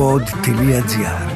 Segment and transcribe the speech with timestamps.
[0.00, 1.30] pod.gr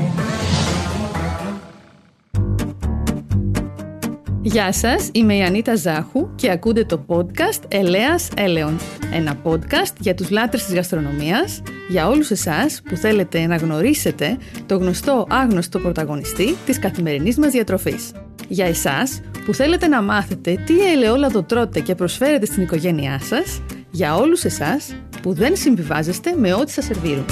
[4.42, 8.78] Γεια σας, είμαι η Ανίτα Ζάχου και ακούτε το podcast Ελέας Έλεον.
[9.12, 14.76] Ένα podcast για τους λάτρες της γαστρονομίας, για όλους εσάς που θέλετε να γνωρίσετε το
[14.76, 18.12] γνωστό άγνωστο πρωταγωνιστή της καθημερινής μας διατροφής.
[18.48, 24.16] Για εσάς που θέλετε να μάθετε τι ελαιόλαδο τρώτε και προσφέρετε στην οικογένειά σας, για
[24.16, 27.24] όλους εσάς που δεν συμβιβάζεστε με ό,τι σας σερβίρουν.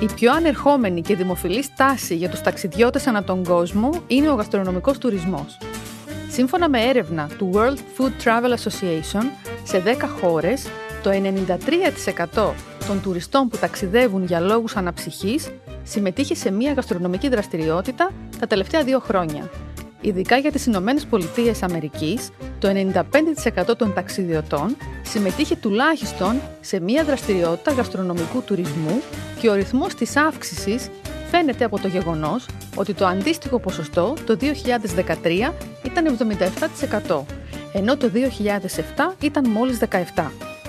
[0.00, 4.98] Η πιο ανερχόμενη και δημοφιλής τάση για τους ταξιδιώτες ανά τον κόσμο είναι ο γαστρονομικός
[4.98, 5.58] τουρισμός.
[6.28, 9.24] Σύμφωνα με έρευνα του World Food Travel Association,
[9.62, 10.66] σε 10 χώρες,
[11.02, 12.54] το 93%
[12.86, 15.50] των τουριστών που ταξιδεύουν για λόγους αναψυχής
[15.82, 19.50] συμμετείχε σε μια γαστρονομική δραστηριότητα τα τελευταία δύο χρόνια.
[20.00, 27.72] Ειδικά για τις Ηνωμένες Πολιτείες Αμερικής, το 95% των ταξιδιωτών συμμετείχε τουλάχιστον σε μια δραστηριότητα
[27.72, 29.02] γαστρονομικού τουρισμού
[29.40, 30.88] και ο ρυθμός της αύξησης
[31.30, 35.52] φαίνεται από το γεγονός ότι το αντίστοιχο ποσοστό το 2013
[35.82, 36.18] ήταν
[37.06, 37.22] 77%,
[37.72, 40.59] ενώ το 2007 ήταν μόλις 17%.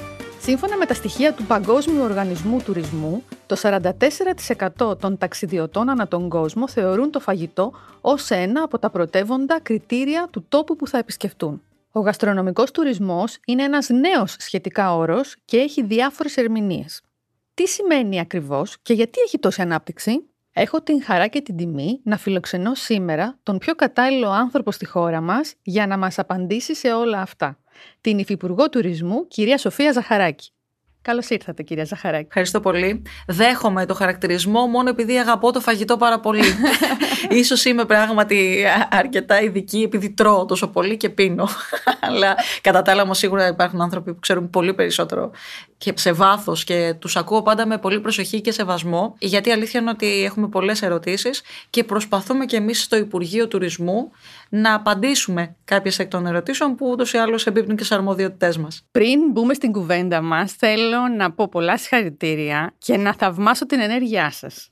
[0.44, 3.56] Σύμφωνα με τα στοιχεία του Παγκόσμιου Οργανισμού Τουρισμού, το
[4.80, 10.28] 44% των ταξιδιωτών ανά τον κόσμο θεωρούν το φαγητό ως ένα από τα πρωτεύοντα κριτήρια
[10.32, 11.62] του τόπου που θα επισκεφτούν.
[11.92, 17.02] Ο γαστρονομικός τουρισμός είναι ένας νέος σχετικά όρος και έχει διάφορες ερμηνείες.
[17.54, 22.18] Τι σημαίνει ακριβώς και γιατί έχει τόση ανάπτυξη; Έχω την χαρά και την τιμή να
[22.18, 27.22] φιλοξενώ σήμερα τον πιο κατάλληλο άνθρωπο στη χώρα μας για να μας απαντήσει σε όλα
[27.22, 27.61] αυτά.
[28.02, 30.52] Την Υφυπουργό Τουρισμού, κυρία Σοφία Ζαχαράκη.
[31.04, 32.26] Καλώς ήρθατε, κυρία Ζαχαράκη.
[32.28, 33.02] Ευχαριστώ πολύ.
[33.28, 36.44] Δέχομαι το χαρακτηρισμό μόνο επειδή αγαπώ το φαγητό πάρα πολύ.
[37.46, 41.48] σω είμαι πράγματι αρκετά ειδική επειδή τρώω τόσο πολύ και πίνω.
[42.08, 45.32] Αλλά κατά τα άλλα, όμως, σίγουρα υπάρχουν άνθρωποι που ξέρουν πολύ περισσότερο
[45.84, 49.16] και σε βάθος και τους ακούω πάντα με πολύ προσοχή και σεβασμό.
[49.20, 54.12] Γιατί η αλήθεια είναι ότι έχουμε πολλές ερωτήσεις και προσπαθούμε και εμείς στο Υπουργείο Τουρισμού
[54.50, 58.86] να απαντήσουμε κάποιες εκ των ερωτήσεων που ούτως ή άλλως εμπίπτουν και στι αρμοδιότητές μας.
[58.92, 64.32] Πριν μπούμε στην κουβέντα μας, θέλω να πω πολλά συγχαρητήρια και να θαυμάσω την ενέργειά
[64.32, 64.71] σας.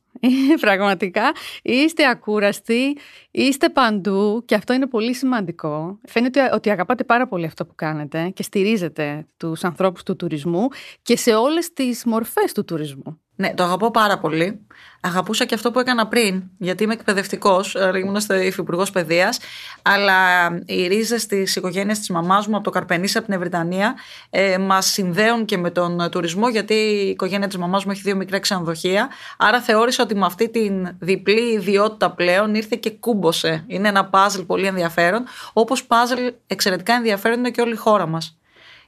[0.62, 1.32] Πραγματικά
[1.62, 2.98] είστε ακούραστοι,
[3.32, 6.00] είστε παντού και αυτό είναι πολύ σημαντικό.
[6.08, 10.68] Φαίνεται ότι αγαπάτε πάρα πολύ αυτό που κάνετε και στηρίζετε τους ανθρώπους του τουρισμού
[11.02, 13.20] και σε όλες τις μορφές του τουρισμού.
[13.40, 14.60] Ναι, το αγαπώ πάρα πολύ.
[15.02, 19.40] Αγαπούσα και αυτό που έκανα πριν, γιατί είμαι εκπαιδευτικός, ε, ήμουν στο Υφυπουργός Παιδείας.
[19.82, 23.96] Αλλά οι ρίζες της οικογένειας της μαμάς μου από το Καρπενήσι, από την Ευρυτανία,
[24.30, 28.16] ε, μας συνδέουν και με τον τουρισμό, γιατί η οικογένεια της μαμάς μου έχει δύο
[28.16, 29.10] μικρά ξενοδοχεία.
[29.38, 33.64] Άρα θεώρησα ότι με αυτή την διπλή ιδιότητα πλέον ήρθε και κούμποσε.
[33.68, 35.24] Είναι ένα πάζλ πολύ ενδιαφέρον,
[35.54, 38.39] όπως πάζλ εξαιρετικά ενδιαφέρον είναι και όλη η χώρα μας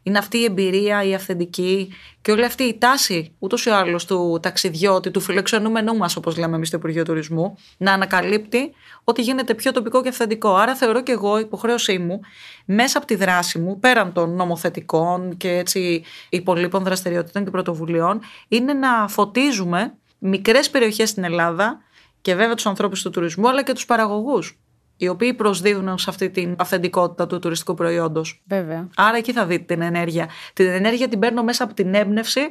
[0.04, 4.40] είναι αυτή η εμπειρία, η αυθεντική και όλη αυτή η τάση ούτως ή άλλως του
[4.42, 8.72] ταξιδιώτη, του φιλοξενούμενού μας, όπως λέμε εμείς στο Υπουργείο Τουρισμού, να ανακαλύπτει
[9.04, 10.56] ότι γίνεται πιο τοπικό και αυθεντικό.
[10.56, 12.20] Άρα θεωρώ και εγώ υποχρέωσή μου,
[12.66, 18.74] μέσα από τη δράση μου, πέραν των νομοθετικών και έτσι υπολείπων δραστηριοτήτων και πρωτοβουλειών, είναι
[18.74, 21.82] να φωτίζουμε μικρές περιοχές στην Ελλάδα
[22.22, 24.60] και βέβαια τους ανθρώπους του τουρισμού, αλλά και τους παραγωγούς
[25.02, 28.42] οι οποίοι προσδίδουν σε αυτή την αυθεντικότητα του τουριστικού προϊόντος.
[28.46, 28.88] Βέβαια.
[28.96, 30.30] Άρα εκεί θα δείτε την ενέργεια.
[30.54, 32.42] Την ενέργεια την παίρνω μέσα από την έμπνευση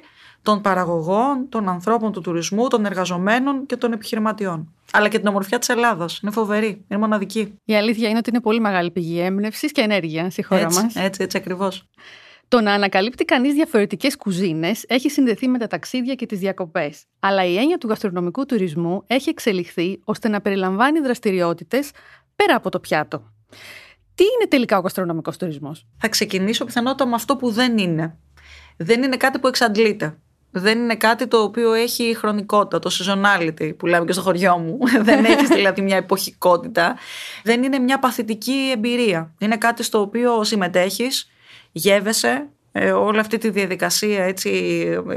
[0.42, 4.74] των παραγωγών, των ανθρώπων του τουρισμού, των εργαζομένων και των επιχειρηματιών.
[4.92, 6.18] Αλλά και την ομορφιά της Ελλάδας.
[6.22, 6.84] Είναι φοβερή.
[6.88, 7.54] Είναι μοναδική.
[7.64, 10.82] Η αλήθεια είναι ότι είναι πολύ μεγάλη πηγή έμπνευσης και ενέργεια στη χώρα μας.
[10.82, 11.84] Έτσι, έτσι, έτσι ακριβώς.
[12.50, 17.04] Το να ανακαλύπτει κανείς διαφορετικές κουζίνες έχει συνδεθεί με τα ταξίδια και τις διακοπές.
[17.20, 21.90] Αλλά η έννοια του γαστρονομικού τουρισμού έχει εξελιχθεί ώστε να περιλαμβάνει δραστηριότητες
[22.44, 23.32] πέρα από το πιάτο.
[24.14, 28.16] Τι είναι τελικά ο γαστρονομικός τουρισμός; Θα ξεκινήσω πιθανότατα με αυτό που δεν είναι.
[28.76, 30.18] Δεν είναι κάτι που εξαντλείται.
[30.50, 34.78] Δεν είναι κάτι το οποίο έχει χρονικότητα, το seasonality που λέμε και στο χωριό μου.
[35.08, 36.96] δεν έχει δηλαδή μια εποχικότητα.
[37.42, 39.34] Δεν είναι μια παθητική εμπειρία.
[39.38, 41.30] Είναι κάτι στο οποίο συμμετέχεις,
[41.72, 44.50] γεύεσαι, ε, όλη αυτή τη διαδικασία έτσι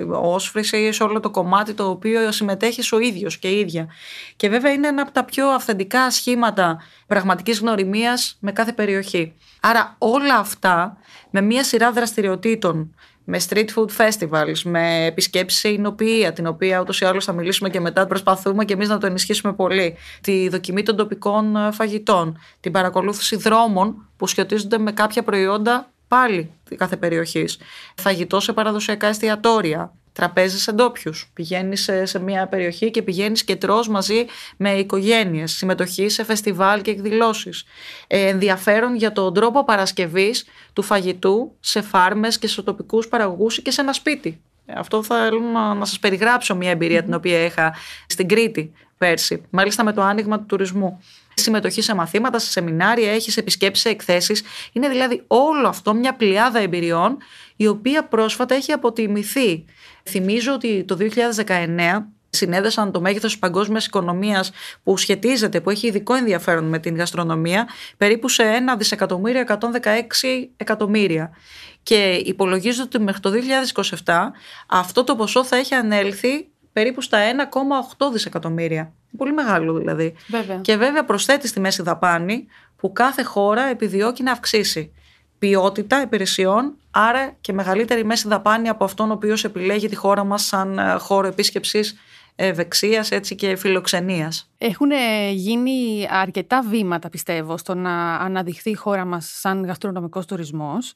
[0.09, 3.87] όσφρησης σε όλο το κομμάτι το οποίο συμμετέχεις ο ίδιος και η ίδια.
[4.35, 9.33] Και βέβαια είναι ένα από τα πιο αυθεντικά σχήματα πραγματικής γνωριμίας με κάθε περιοχή.
[9.59, 10.97] Άρα όλα αυτά
[11.29, 17.01] με μια σειρά δραστηριοτήτων με street food festivals, με επισκέψεις σε εινοποιία, την οποία ούτως
[17.01, 20.83] ή άλλως θα μιλήσουμε και μετά προσπαθούμε και εμείς να το ενισχύσουμε πολύ, τη δοκιμή
[20.83, 27.57] των τοπικών φαγητών, την παρακολούθηση δρόμων που σχετίζονται με κάποια προϊόντα πάλι κάθε περιοχής.
[27.95, 29.93] Φαγητό σε παραδοσιακά εστιατόρια.
[30.13, 31.11] Τραπέζι σε ντόπιου.
[31.33, 34.25] Πηγαίνεις σε, μια περιοχή και πηγαίνεις και τρώ μαζί
[34.57, 35.51] με οικογένειες.
[35.51, 37.63] Συμμετοχή σε φεστιβάλ και εκδηλώσεις.
[38.07, 43.71] Ε, ενδιαφέρον για τον τρόπο παρασκευής του φαγητού σε φάρμες και σε τοπικούς παραγωγούς και
[43.71, 44.41] σε ένα σπίτι.
[44.75, 47.75] Αυτό θα θέλω να, να σας περιγράψω μια εμπειρία την οποία είχα
[48.07, 51.01] στην Κρήτη πέρσι, μάλιστα με το άνοιγμα του τουρισμού.
[51.33, 54.43] Συμμετοχή σε μαθήματα, σε σεμινάρια, έχεις επισκέψεις σε εκθέσεις.
[54.71, 57.17] Είναι δηλαδή όλο αυτό μια πλειάδα εμπειριών,
[57.55, 59.65] η οποία πρόσφατα έχει αποτιμηθεί.
[60.03, 60.97] Θυμίζω ότι το
[61.45, 64.51] 2019 συνέδεσαν το μέγεθος της παγκόσμιας οικονομίας
[64.83, 71.31] που σχετίζεται, που έχει ειδικό ενδιαφέρον με την γαστρονομία, περίπου σε 1 δισεκατομμύρια 116 εκατομμύρια.
[71.83, 73.31] Και υπολογίζεται ότι μέχρι το
[74.05, 74.31] 2027
[74.67, 77.19] αυτό το ποσό θα έχει ανέλθει περίπου στα
[77.97, 78.93] 1,8 δισεκατομμύρια.
[79.17, 80.13] Πολύ μεγάλο δηλαδή.
[80.27, 80.57] Βέβαια.
[80.57, 84.91] Και βέβαια προσθέτει στη μέση δαπάνη που κάθε χώρα επιδιώκει να αυξήσει
[85.39, 90.45] ποιότητα υπηρεσιών, άρα και μεγαλύτερη μέση δαπάνη από αυτόν ο οποίος επιλέγει τη χώρα μας
[90.45, 91.95] σαν ε, χώρο επίσκεψης
[92.35, 94.51] ευεξίας έτσι και φιλοξενίας.
[94.57, 94.91] Έχουν
[95.31, 100.93] γίνει αρκετά βήματα πιστεύω στο να αναδειχθεί η χώρα μας σαν γαστρονομικός τουρισμός.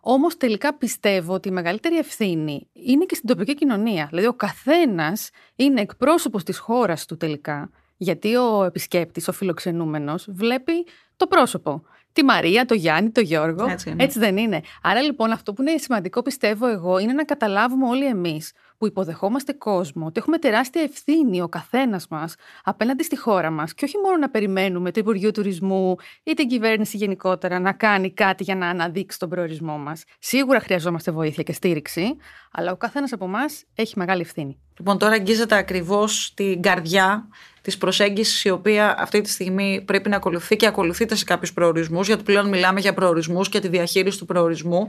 [0.00, 4.06] Όμως τελικά πιστεύω ότι η μεγαλύτερη ευθύνη είναι και στην τοπική κοινωνία.
[4.10, 7.70] Δηλαδή, ο καθένας είναι εκπρόσωπος της χώρας του τελικά.
[7.96, 10.86] Γιατί ο επισκέπτης, ο φιλοξενούμενος, βλέπει
[11.16, 11.82] το πρόσωπο.
[12.12, 13.66] Τη Μαρία, το Γιάννη, το Γιώργο.
[13.68, 14.04] Έτσι, είναι.
[14.04, 14.60] Έτσι δεν είναι.
[14.82, 19.52] Άρα λοιπόν αυτό που είναι σημαντικό πιστεύω εγώ είναι να καταλάβουμε όλοι εμείς που υποδεχόμαστε
[19.52, 22.34] κόσμο, ότι έχουμε τεράστια ευθύνη ο καθένας μας
[22.64, 26.96] απέναντι στη χώρα μας και όχι μόνο να περιμένουμε το Υπουργείο Τουρισμού ή την κυβέρνηση
[26.96, 30.04] γενικότερα να κάνει κάτι για να αναδείξει τον προορισμό μας.
[30.18, 32.16] Σίγουρα χρειαζόμαστε βοήθεια και στήριξη,
[32.52, 34.58] αλλά ο καθένας από εμάς έχει μεγάλη ευθύνη.
[34.80, 37.28] Λοιπόν, τώρα αγγίζεται ακριβώς την καρδιά
[37.62, 42.06] της προσέγγισης η οποία αυτή τη στιγμή πρέπει να ακολουθεί και ακολουθείται σε κάποιους προορισμούς,
[42.06, 44.88] γιατί πλέον μιλάμε για προορισμούς και τη διαχείριση του προορισμού.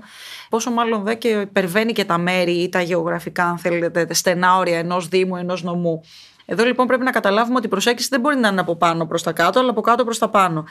[0.50, 4.78] Πόσο μάλλον δε και υπερβαίνει και τα μέρη ή τα γεωγραφικά, αν θέλετε, στενά όρια
[4.78, 6.02] ενός Δήμου, ενός νομού.
[6.46, 9.24] Εδώ λοιπόν πρέπει να καταλάβουμε ότι η προσέγγιση δεν μπορεί να είναι από πάνω προς
[9.24, 10.66] τα κάτω, αλλά από κάτω προς τα πάνω.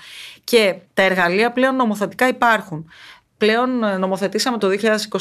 [0.44, 2.90] Και τα εργαλεία πλέον νομοθετικά υπάρχουν
[3.40, 4.68] πλέον ε, νομοθετήσαμε το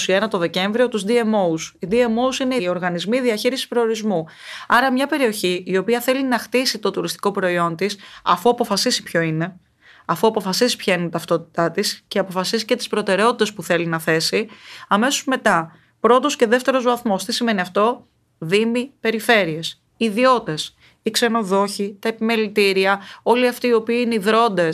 [0.07, 1.71] 2021 το Δεκέμβριο τους DMOs.
[1.80, 4.25] Οι DMOs είναι οι οργανισμοί διαχείρισης προορισμού.
[4.68, 9.21] Άρα μια περιοχή η οποία θέλει να χτίσει το τουριστικό προϊόν της αφού αποφασίσει ποιο
[9.21, 9.60] είναι,
[10.06, 14.00] αφού αποφασίσει ποια είναι η ταυτότητά της και αποφασίσει και τις προτεραιότητες που θέλει να
[14.00, 14.48] θέσει,
[14.88, 17.25] αμέσως μετά, πρώτος και δεύτερος βαθμός.
[17.25, 18.07] Τι σημαίνει αυτό,
[18.38, 24.69] Δήμοι, περιφέρειες, ιδιώτες, οι ξενοδόχοι, τα επιμελητήρια, όλοι αυτοί οι οποίοι είναι ιδρώντε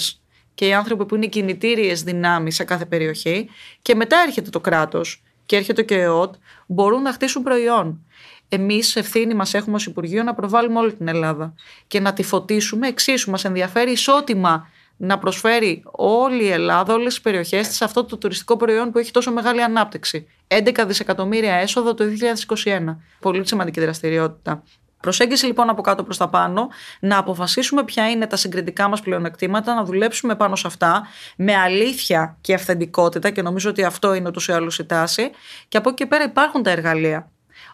[0.56, 3.50] και οι άνθρωποι που είναι κινητήριες δυνάμεις σε κάθε περιοχή.
[3.81, 6.36] Και μετά έρχεται το κράτος και έρχεται και ο ΕΟΤ,
[6.68, 8.06] μπορούν να χτίσουν προϊόν.
[8.50, 11.54] Εμείς ευθύνη μας έχουμε ως Υπουργείο να προβάλλουμε όλη την Ελλάδα
[11.88, 13.31] και να τη φωτίσουμε εξίσου.
[13.31, 18.57] Μας ενδιαφέρει ισότιμα να προσφέρει όλη η Ελλάδα, όλες τις περιοχές της αυτό το τουριστικό
[18.57, 20.28] προϊόν που έχει τόσο μεγάλη ανάπτυξη.
[20.48, 22.06] 11 δισεκατομμύρια έσοδα το
[22.63, 22.98] 2021.
[23.19, 24.63] Πολύ σημαντική δραστηριότητα.
[25.06, 26.68] Προσέγγιση λοιπόν από κάτω προς τα πάνω,
[27.00, 31.07] να αποφασίσουμε ποια είναι τα συγκριτικά μας πλεονεκτήματα, να δουλέψουμε πάνω σε αυτά
[31.38, 35.31] με αλήθεια και αυθεντικότητα και νομίζω ότι αυτό είναι ούτως ή άλλως η τάση.
[35.68, 37.31] Και από εκεί και πέρα υπάρχουν τα εργαλεία.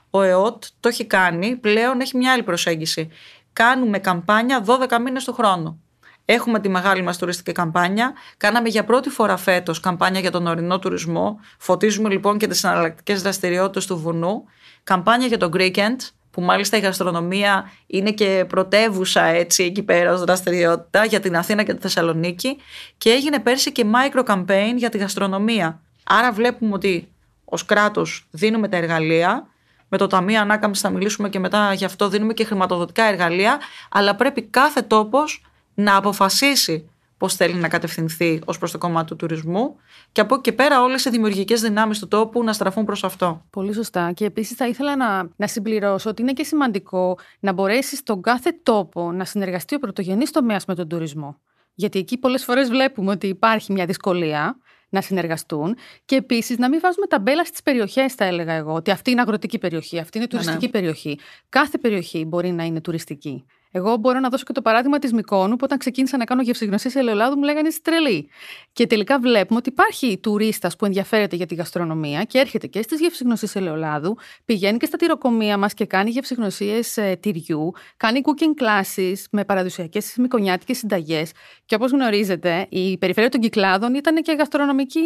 [0.09, 3.09] Ο ΕΟΤ το έχει κάνει, πλέον έχει μια άλλη προσέγγιση.
[3.53, 5.79] Κάνουμε καμπάνια 12 μήνες το χρόνο.
[6.25, 8.13] Έχουμε τη μεγάλη μας τουριστική καμπάνια.
[8.37, 11.39] Κάναμε για πρώτη φορά φέτος καμπάνια για τον ορεινό τουρισμό.
[11.57, 14.43] Φωτίζουμε λοιπόν και τις αναλλακτικέ δραστηριότητες του βουνού.
[14.83, 15.95] Καμπάνια για το Greekend,
[16.31, 21.63] που μάλιστα η γαστρονομία είναι και πρωτεύουσα έτσι εκεί πέρα ως δραστηριότητα για την Αθήνα
[21.63, 22.57] και τη Θεσσαλονίκη
[22.97, 25.81] και έγινε πέρσι και micro campaign για τη γαστρονομία.
[26.03, 27.11] Άρα βλέπουμε ότι
[27.45, 29.47] ως κράτος δίνουμε τα εργαλεία,
[29.87, 33.59] με το Ταμείο Ανάκαμψης θα μιλήσουμε και μετά γι' αυτό δίνουμε και χρηματοδοτικά εργαλεία,
[33.89, 36.89] αλλά πρέπει κάθε τόπος να αποφασίσει
[37.21, 39.75] πώς θέλει να κατευθυνθεί ως προς το κομμάτι του τουρισμού
[40.11, 43.45] και από εκεί και πέρα όλες οι δημιουργικές δυνάμεις του τόπου να στραφούν προς αυτό.
[43.49, 44.11] Πολύ σωστά.
[44.11, 48.59] Και επίσης θα ήθελα να, να συμπληρώσω ότι είναι και σημαντικό να μπορέσει στον κάθε
[48.63, 51.37] τόπο να συνεργαστεί ο πρωτογενής τομέας με τον τουρισμό.
[51.73, 54.57] Γιατί εκεί πολλές φορές βλέπουμε ότι υπάρχει μια δυσκολία
[54.89, 55.75] να συνεργαστούν
[56.05, 58.73] και επίσης να μην βάζουμε ταμπέλα στις περιοχές, θα έλεγα εγώ.
[58.73, 60.71] Ότι αυτή είναι αγροτική περιοχή, αυτή είναι τουριστική ναι, ναι.
[60.71, 61.19] περιοχή.
[61.49, 63.45] Κάθε περιοχή μπορεί να είναι τουριστική.
[63.71, 66.91] Εγώ μπορώ να δώσω και το παράδειγμα της Μικόνου, που όταν ξεκίνησα να κάνω γευσηγνωσίε
[66.93, 68.29] ελαιολάδου, μου λέγανε είσαι τρελή.
[68.73, 72.99] Και τελικά βλέπουμε ότι υπάρχει τουρίστας που ενδιαφέρεται για τη γαστρονομία και έρχεται και στις
[72.99, 79.15] γευσηγνωσίε ελαιολάδου, πηγαίνει και στα τυροκομεία μας και κάνει γευσηγνωσίε ε, τυριού, κάνει cooking classes
[79.31, 81.31] με παραδοσιακές μικονιάτικε συνταγές.
[81.65, 84.99] Και όπως γνωρίζετε, η περιφέρεια των Κυκλάδων ήταν και γαστρονομική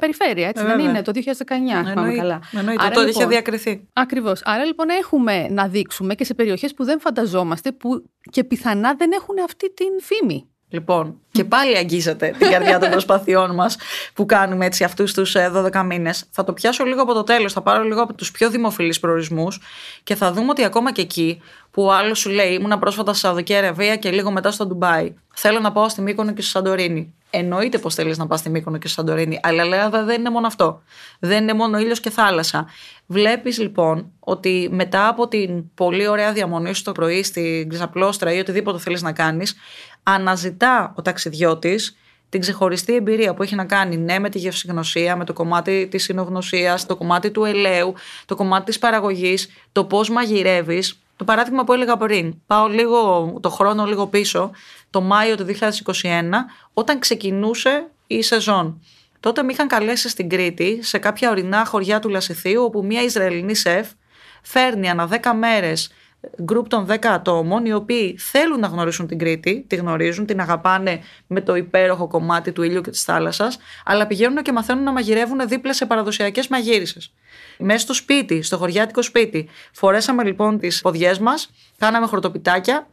[0.00, 1.20] περιφέρεια, έτσι ε, δεν είναι, το 2019,
[1.88, 2.40] θυμάμαι καλά.
[2.52, 3.88] Εννοείται, το είχε διακριθεί.
[3.92, 4.40] Ακριβώς.
[4.44, 7.95] Άρα λοιπόν έχουμε να δείξουμε και σε περιοχές που δεν φανταζόμαστε, που
[8.30, 10.48] και πιθανά δεν έχουν αυτή την φήμη.
[10.68, 13.76] Λοιπόν, και πάλι αγγίζεται την καρδιά των προσπαθειών μας
[14.14, 16.24] που κάνουμε έτσι αυτούς τους 12 μήνες.
[16.30, 19.60] Θα το πιάσω λίγο από το τέλος, θα πάρω λίγο από τους πιο δημοφιλείς προορισμούς
[20.02, 23.20] και θα δούμε ότι ακόμα και εκεί που ο άλλος σου λέει ήμουνα πρόσφατα στη
[23.20, 25.14] Σαουδική Αραβία και λίγο μετά στο Ντουμπάι.
[25.34, 27.14] Θέλω να πάω στη Μύκονο και στη Σαντορίνη.
[27.30, 30.30] Εννοείται πως θέλεις να πας στη Μύκονο και στη Σαντορίνη, αλλά η Ελλάδα δεν είναι
[30.30, 30.82] μόνο αυτό.
[31.18, 32.66] Δεν είναι μόνο ήλιος και θάλασσα.
[33.06, 38.38] Βλέπεις λοιπόν ότι μετά από την πολύ ωραία διαμονή σου το πρωί στην ξαπλώστρα ή
[38.38, 39.56] οτιδήποτε θέλεις να κάνεις,
[40.02, 41.96] αναζητά ο ταξιδιώτης
[42.28, 46.02] την ξεχωριστή εμπειρία που έχει να κάνει ναι με τη γευσηγνωσία, με το κομμάτι της
[46.02, 47.94] συνογνωσίας, το κομμάτι του ελαίου,
[48.26, 51.00] το κομμάτι της παραγωγής, το πώς μαγειρεύεις.
[51.16, 54.50] Το παράδειγμα που έλεγα πριν, πάω λίγο το χρόνο λίγο πίσω,
[54.96, 55.46] το Μάιο του
[56.02, 56.22] 2021,
[56.72, 58.82] όταν ξεκινούσε η σεζόν.
[59.20, 63.54] Τότε με είχαν καλέσει στην Κρήτη, σε κάποια ορεινά χωριά του Λασιθίου, όπου μια Ισραηλινή
[63.54, 63.88] σεφ
[64.42, 65.90] φέρνει ανά 10 μέρες
[66.42, 71.00] γκρουπ των 10 ατόμων οι οποίοι θέλουν να γνωρίσουν την Κρήτη, τη γνωρίζουν, την αγαπάνε
[71.26, 75.48] με το υπέροχο κομμάτι του ήλιου και της θάλασσας, αλλά πηγαίνουν και μαθαίνουν να μαγειρεύουν
[75.48, 77.12] δίπλα σε παραδοσιακές μαγείρισες.
[77.58, 79.48] Μέσα στο σπίτι, στο χωριάτικο σπίτι.
[79.72, 82.86] Φορέσαμε λοιπόν τις ποδιές μας, κάναμε χορτοπιτάκια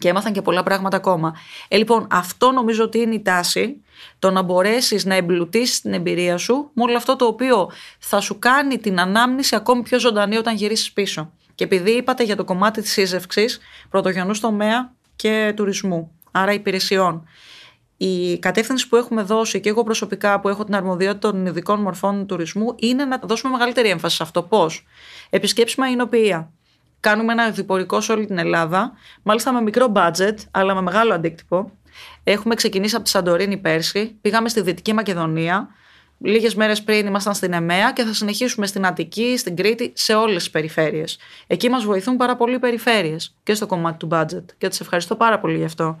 [0.00, 1.34] και έμαθαν και πολλά πράγματα ακόμα.
[1.68, 3.82] Ε, λοιπόν, αυτό νομίζω ότι είναι η τάση,
[4.18, 8.38] το να μπορέσεις να εμπλουτίσεις την εμπειρία σου με όλο αυτό το οποίο θα σου
[8.38, 11.32] κάνει την ανάμνηση ακόμη πιο ζωντανή όταν γυρίσεις πίσω.
[11.54, 13.58] Και επειδή είπατε για το κομμάτι της σύζευξης,
[13.90, 17.28] πρωτογενούς τομέα και τουρισμού, άρα υπηρεσιών.
[17.96, 22.26] Η κατεύθυνση που έχουμε δώσει και εγώ προσωπικά που έχω την αρμοδιότητα των ειδικών μορφών
[22.26, 24.42] τουρισμού είναι να δώσουμε μεγαλύτερη έμφαση σε αυτό.
[24.42, 24.86] Πώς;
[25.30, 26.52] Επισκέψιμα οποία
[27.00, 28.92] Κάνουμε ένα διπορικό σε όλη την Ελλάδα,
[29.22, 31.72] μάλιστα με μικρό budget, αλλά με μεγάλο αντίκτυπο.
[32.24, 35.68] Έχουμε ξεκινήσει από τη Σαντορίνη πέρσι, πήγαμε στη Δυτική Μακεδονία,
[36.22, 40.36] Λίγες μέρες πριν ήμασταν στην ΕΜΕΑ και θα συνεχίσουμε στην Αττική, στην Κρήτη, σε όλες
[40.36, 41.18] τις περιφέρειες.
[41.46, 44.44] Εκεί μας βοηθούν πάρα πολλοί περιφέρειες και στο κομμάτι του budget.
[44.58, 45.98] Και τις ευχαριστώ πάρα πολύ γι' αυτό.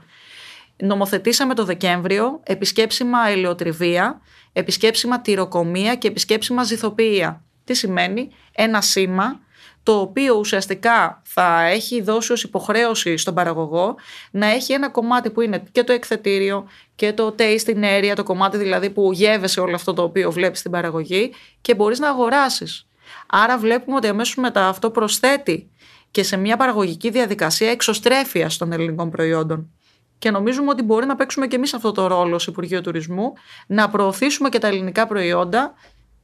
[0.76, 4.20] Νομοθετήσαμε το Δεκέμβριο επισκέψιμα ελαιοτριβία,
[4.52, 7.44] επισκέψιμα τυροκομεία και επισκέψιμα ζυθοποιία.
[7.64, 9.40] Τι σημαίνει; Ένα σήμα
[9.82, 13.94] το οποίο ουσιαστικά θα έχει δώσει ως υποχρέωση στον παραγωγό
[14.30, 18.56] να έχει ένα κομμάτι που είναι και το εκθετήριο και το tasting area, το κομμάτι
[18.56, 22.86] δηλαδή που γεύεσαι όλο αυτό το οποίο βλέπεις στην παραγωγή και μπορείς να αγοράσεις.
[23.26, 25.70] Άρα βλέπουμε ότι αμέσως μετά αυτό προσθέτει
[26.10, 29.70] και σε μια παραγωγική διαδικασία εξωστρέφειας των ελληνικών προϊόντων.
[30.18, 33.32] Και νομίζουμε ότι μπορεί να παίξουμε και εμείς αυτό το ρόλο ως Υπουργείο Τουρισμού,
[33.66, 35.74] να προωθήσουμε και τα ελληνικά προϊόντα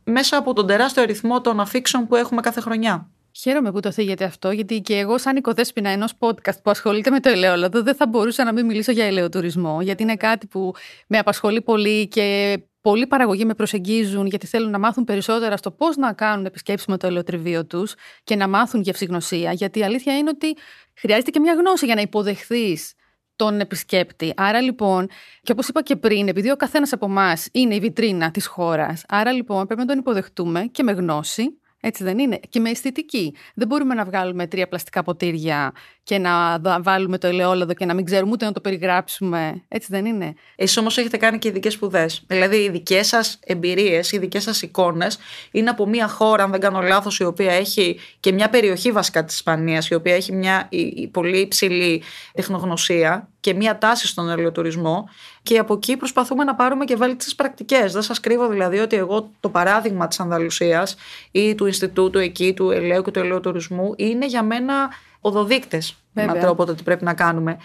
[0.04, 3.10] μέσα από τον τεράστιο αριθμό των αφήξεων που έχουμε κάθε χρονιά.
[3.40, 7.20] Χαίρομαι που το θίγεται αυτό, γιατί και εγώ, σαν οικοδέσπινα ενός podcast που ασχολείται με
[7.20, 10.72] το ελαιόλαδο, δεν θα μπορούσα να μην μιλήσω για ελαιοτουρισμό, γιατί είναι κάτι που
[11.06, 15.96] με απασχολεί πολύ και πολλοί παραγωγοί με προσεγγίζουν γιατί θέλουν να μάθουν περισσότερα στο πώς
[15.96, 19.52] να κάνουν επισκέψει με το ελαιοτριβείο τους και να μάθουν γευσηγνωσία.
[19.52, 20.56] Γιατί η αλήθεια είναι ότι
[20.94, 22.92] χρειάζεται και μια γνώση για να υποδεχθείς
[23.36, 24.32] τον επισκέπτη.
[24.36, 25.08] Άρα λοιπόν,
[25.42, 29.04] και όπως είπα και πριν, επειδή ο καθένας από εμάς είναι η βιτρίνα της χώρας,
[29.08, 32.40] άρα λοιπόν πρέπει να τον υποδεχτούμε και με γνώση, έτσι δεν είναι.
[32.48, 33.34] Και με αισθητική.
[33.54, 38.04] Δεν μπορούμε να βγάλουμε τρία πλαστικά ποτήρια και να βάλουμε το ελαιόλαδο και να μην
[38.04, 39.64] ξέρουμε ούτε να το περιγράψουμε.
[39.68, 40.34] Έτσι δεν είναι.
[40.56, 42.24] Εσείς όμως έχετε κάνει και ειδικές σπουδές.
[42.26, 45.18] Δηλαδή, οι δικές σας εμπειρίες, οι δικές σας εικόνες
[45.50, 49.24] είναι από μια χώρα, αν δεν κάνω λάθος, η οποία έχει και μια περιοχή βασικά
[49.24, 50.68] της Ισπανίας, η οποία έχει μια
[51.10, 52.02] πολύ υψηλή
[52.32, 55.08] τεχνογνωσία και μια τάση στον ελαιοτουρισμό.
[55.42, 57.92] Και από εκεί προσπαθούμε να πάρουμε και βέλτιστες πρακτικές.
[57.92, 60.96] Δεν σας κρύβω δηλαδή ότι εγώ το παράδειγμα της Ανδαλουσίας
[61.30, 64.88] ή του Ινστιτούτου εκεί, του ελαίου και του ελαιοτουρισμού, είναι για μένα
[65.20, 67.56] οδοδείκτες με έναν τρόπο το τι πρέπει να κάνουμε.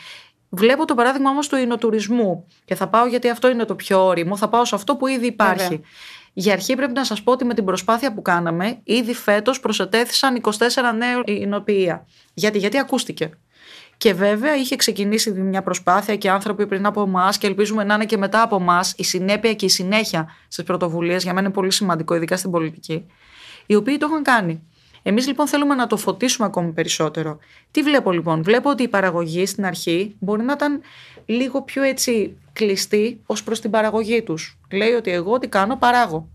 [0.50, 4.38] Βλέπω το παράδειγμα όμως του εινοτουρισμού και θα πάω γιατί αυτό είναι το πιο όριμο,
[4.38, 5.68] θα πάω σε αυτό που ήδη υπάρχει.
[5.68, 5.80] Βέβαια.
[6.34, 10.42] Για αρχή πρέπει να σας πω ότι με την προσπάθεια που κάναμε, ήδη φέτος προσετέθησαν
[10.42, 10.52] 24
[10.98, 12.06] νέα εινοποιεία.
[12.34, 13.32] Γιατί, γιατί ακούστηκε.
[14.02, 18.06] Και βέβαια είχε ξεκινήσει μια προσπάθεια και άνθρωποι πριν από εμάς και ελπίζουμε να είναι
[18.06, 21.24] και μετά από εμάς η συνέπεια και η συνέχεια στις πρωτοβουλίες.
[21.24, 23.06] Για μένα είναι πολύ σημαντικό, ειδικά στην πολιτική.
[23.66, 24.62] Οι οποίοι το έχουν κάνει.
[25.04, 27.38] Εμείς λοιπόν θέλουμε να το φωτίσουμε ακόμη περισσότερο.
[27.72, 30.82] Τι βλέπω λοιπόν, Βλέπω ότι η παραγωγή στην αρχή μπορεί να ήταν
[31.26, 34.60] λίγο πιο έτσι κλειστή ως προς την παραγωγή τους.
[34.72, 36.28] Λέει ότι εγώ τι κάνω, παράγω.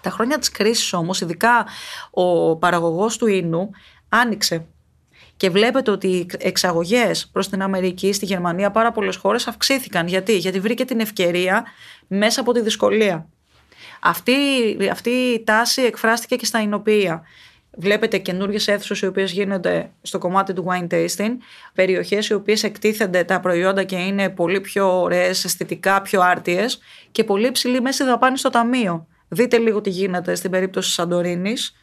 [0.00, 1.66] Τα χρόνια της κρίσης όμως, ειδικά
[2.10, 3.70] ο παραγωγός του ίνου
[4.08, 4.66] άνοιξε
[5.44, 10.06] και βλέπετε ότι οι εξαγωγές προς την Αμερική, στη Γερμανία, πάρα πολλές χώρες αυξήθηκαν.
[10.06, 11.64] Γιατί; Γιατί βρήκε την ευκαιρία
[12.06, 13.28] μέσα από τη δυσκολία.
[14.00, 14.32] Αυτή,
[14.90, 17.22] αυτή η τάση εκφράστηκε και στα Ινωπία.
[17.76, 21.36] Βλέπετε καινούριε αίθουσες οι οποίες γίνονται στο κομμάτι του wine tasting,
[21.74, 26.78] περιοχές οι οποίες εκτίθενται τα προϊόντα και είναι πολύ πιο ωραίες, αισθητικά πιο άρτιες
[27.12, 29.06] και πολύ υψηλή μέση δαπάνη στο ταμείο.
[29.28, 31.74] Δείτε λίγο τι γίνεται στην περίπτωση Σαντορίνης,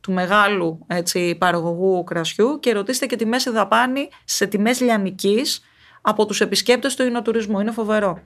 [0.00, 5.64] του μεγάλου έτσι, παραγωγού κρασιού και ρωτήστε και τη μέση δαπάνη σε τιμές λιανικής
[6.00, 7.60] από τους επισκέπτες του εινοτουρισμού.
[7.60, 8.22] Είναι φοβερό.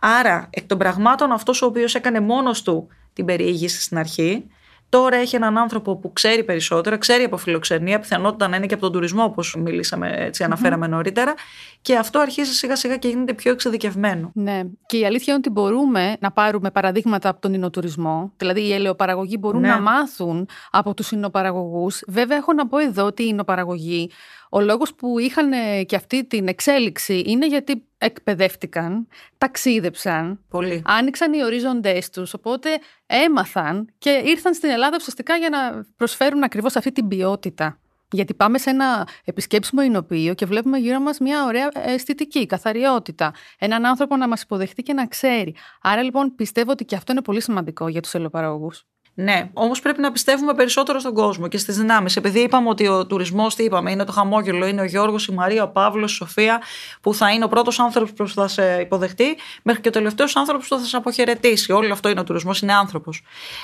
[0.00, 4.46] Άρα, εκ των πραγμάτων αυτός ο οποίος έκανε μόνος του την περιήγηση στην αρχή,
[4.94, 8.82] Τώρα έχει έναν άνθρωπο που ξέρει περισσότερα, ξέρει από φιλοξενία, πιθανότητα να είναι και από
[8.82, 11.34] τον τουρισμό, όπως μιλήσαμε, έτσι αναφέραμε νωρίτερα.
[11.82, 14.30] Και αυτό αρχίζει σιγά σιγά και γίνεται πιο εξειδικευμένο.
[14.34, 14.62] Ναι.
[14.86, 18.32] Και η αλήθεια είναι ότι μπορούμε να πάρουμε παραδείγματα από τον ινοτουρισμό.
[18.36, 19.68] Δηλαδή, οι ελαιοπαραγωγοί μπορούν Ναι.
[19.68, 21.90] να μάθουν από τους ινοπαραγωγού.
[22.06, 24.10] Βέβαια, έχω να πω εδώ ότι οι ινοπαραγωγοί,
[24.54, 29.08] ο λόγος που είχαν ε, και αυτή την εξέλιξη είναι γιατί εκπαιδεύτηκαν,
[29.38, 30.82] ταξίδεψαν, Πολύ.
[30.86, 32.68] άνοιξαν οι ορίζοντές τους, οπότε
[33.06, 37.78] έμαθαν και ήρθαν στην Ελλάδα ουσιαστικά για να προσφέρουν ακριβώς αυτή την ποιότητα.
[38.10, 43.34] Γιατί πάμε σε ένα επισκέψιμο εινοποιείο και βλέπουμε γύρω μας μια ωραία αισθητική, καθαριότητα.
[43.58, 45.54] Έναν άνθρωπο να μας υποδεχτεί και να ξέρει.
[45.82, 48.86] Άρα λοιπόν πιστεύω ότι και αυτό είναι πολύ σημαντικό για τους ελαιοπαραγωγούς.
[49.14, 52.16] Ναι, όμως πρέπει να πιστεύουμε περισσότερο στον κόσμο και στις δυνάμεις.
[52.16, 55.62] Επειδή είπαμε ότι ο τουρισμός, τι είπαμε, είναι το χαμόγελο, είναι ο Γιώργος, η Μαρία,
[55.62, 56.62] ο Παύλος, η Σοφία,
[57.00, 60.68] που θα είναι ο πρώτος άνθρωπος που θα σε υποδεχτεί, μέχρι και ο τελευταίος άνθρωπος
[60.68, 61.72] που θα σε αποχαιρετήσει.
[61.72, 63.22] Όλο αυτό είναι ο τουρισμός, είναι άνθρωπος.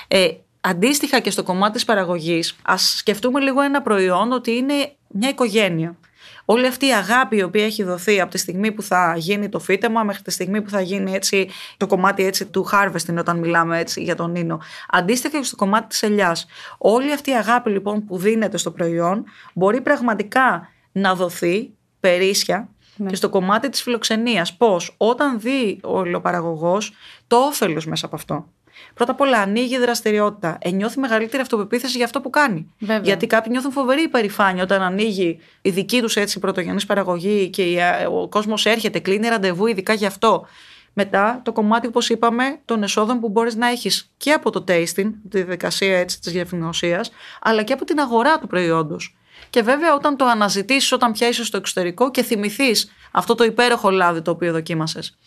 [0.09, 0.29] Ε,
[0.61, 5.97] αντίστοιχα και στο κομμάτι της παραγωγής, ας σκεφτούμε λίγο ένα προϊόν ότι είναι μια οικογένεια.
[6.45, 9.59] Όλη αυτή η αγάπη η οποία έχει δοθεί από τη στιγμή που θα γίνει το
[9.59, 13.79] φύτεμα μέχρι τη στιγμή που θα γίνει έτσι, το κομμάτι έτσι, του harvesting όταν μιλάμε
[13.79, 14.61] έτσι, για τον ίνο.
[14.89, 16.47] Αντίστοιχα και στο κομμάτι της ελιάς.
[16.79, 21.71] Όλη αυτή η αγάπη λοιπόν που δίνεται στο προϊόν μπορεί πραγματικά να δοθεί
[22.01, 22.69] περίσσια
[23.09, 24.57] και στο κομμάτι της φιλοξενίας.
[24.57, 26.93] Πώς; Όταν δει ο ελαιοπαραγωγός
[27.27, 28.47] το όφελος μέσα από αυτό.
[28.95, 30.59] Πρώτα απ' όλα ανοίγει δραστηριότητα.
[30.61, 32.73] Ε, νιώθει μεγαλύτερη αυτοπεποίθηση για αυτό που κάνει.
[32.79, 33.01] Βέβαια.
[33.03, 37.79] Γιατί κάποιοι νιώθουν φοβερή υπερηφάνεια όταν ανοίγει η δική τους έτσι πρωτογενής παραγωγή και η-
[38.11, 40.47] ο κόσμος έρχεται, κλείνει ραντεβού ειδικά γι' αυτό.
[40.93, 45.11] Μετά το κομμάτι, όπως είπαμε, των εσόδων που μπορείς να έχεις και από το tasting,
[45.31, 47.05] τη διαδικασία έτσι της γευνοσία,
[47.43, 49.17] αλλά και από την αγορά του προϊόντος.
[49.51, 53.91] Και βέβαια, όταν το αναζητήσεις, όταν πια είσαι στο εξωτερικό και θυμηθείς αυτό το υπέροχο
[53.91, 55.19] λάδι το οποίο δοκίμασες.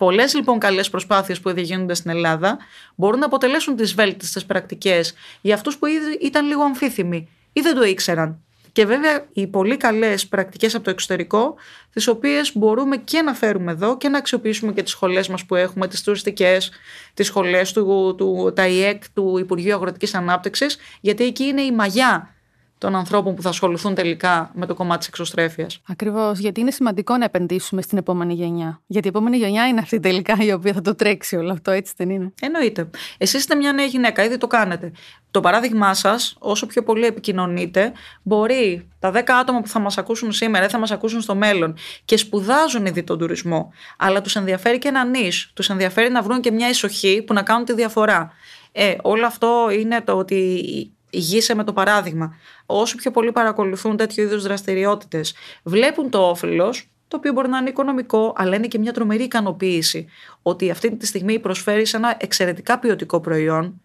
[0.00, 2.58] Πολλές λοιπόν καλές προσπάθειες που ήδη γίνονται στην Ελλάδα
[2.94, 7.74] μπορούν να αποτελέσουν τις βέλτιστες πρακτικές για αυτούς που ήδη ήταν λίγο αμφίθυμοι ή δεν
[7.74, 8.42] το ήξεραν.
[8.72, 11.54] Και βέβαια οι πολύ καλές πρακτικές από το εξωτερικό,
[11.92, 15.54] τις οποίες μπορούμε και να φέρουμε εδώ και να αξιοποιήσουμε και τις σχολές μας που
[15.54, 16.70] έχουμε, τις τουριστικές,
[17.14, 22.34] τις σχολές του, του, τα ΙΕΚ του Υπουργείου Αγροτικής Ανάπτυξης, γιατί εκεί είναι η μαγιά
[22.80, 25.80] των ανθρώπων που θα ασχοληθούν τελικά με το κομμάτι της εξωστρέφειας.
[25.88, 28.80] Ακριβώς, γιατί είναι σημαντικό να επενδύσουμε στην επόμενη γενιά.
[28.86, 31.92] Γιατί η επόμενη γενιά είναι αυτή τελικά η οποία θα το τρέξει όλο αυτό, έτσι
[31.96, 32.90] δεν είναι; Εννοείται.
[33.18, 34.92] Εσείς είστε μια νέα γυναίκα, ήδη το κάνετε.
[35.30, 40.32] Το παράδειγμά σας, όσο πιο πολύ επικοινωνείτε, μπορεί τα 10 άτομα που θα μας ακούσουν
[40.32, 44.78] σήμερα ή θα μας ακούσουν στο μέλλον και σπουδάζουν ήδη τον τουρισμό, αλλά τους ενδιαφέρει
[44.78, 45.50] και ένα νης.
[45.54, 48.32] Τους ενδιαφέρει να βρουν και μια ισοχή που να κάνουν τη διαφορά.
[48.72, 50.64] Ε, όλο αυτό είναι το ότι
[51.10, 52.36] ηγείσαι με το παράδειγμα.
[52.66, 57.68] Όσο πιο πολύ παρακολουθούν τέτοιου είδους δραστηριότητες, βλέπουν το όφελος, το οποίο μπορεί να είναι
[57.68, 60.06] οικονομικό, αλλά είναι και μια τρομερή ικανοποίηση
[60.42, 63.80] ότι αυτή τη στιγμή προσφέρει ένα εξαιρετικά ποιοτικό προϊόν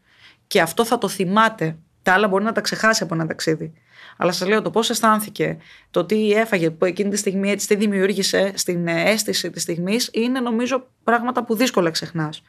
[0.48, 1.78] και αυτό θα το θυμάται.
[2.02, 3.74] Τα άλλα μπορεί να τα ξεχάσει από ένα ταξίδι.
[4.18, 5.58] Αλλά σας λέω το πώς αισθάνθηκε,
[5.92, 10.40] το τι έφαγε, που εκείνη τη στιγμή έτσι τι δημιούργησε στην αίσθηση της στιγμής, είναι
[10.40, 12.42] νομίζω πράγματα που δύσκολα ξεχνάς.